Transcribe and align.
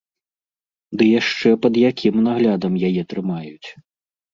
Ды 1.01 1.11
яшчэ 1.21 1.49
пад 1.67 1.73
якім 1.91 2.15
наглядам 2.31 2.73
яе 2.93 3.01
трымаюць! 3.15 3.69